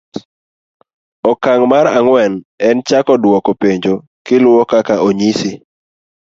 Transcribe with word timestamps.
oka'ng 1.31 1.63
mar 1.71 1.85
ang'wen 1.99 2.33
en 2.67 2.77
chako 2.87 3.13
dwoko 3.23 3.51
penjo 3.61 3.95
kiluo 4.25 4.61
kaka 4.71 4.93
onyisi. 5.07 5.51